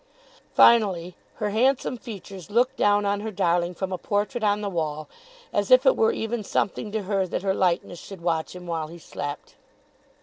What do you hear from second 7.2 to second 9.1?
that her likeness should watch him while he